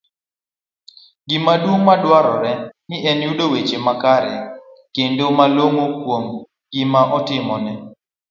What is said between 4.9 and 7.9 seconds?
kendo malong'o kuom gima itimone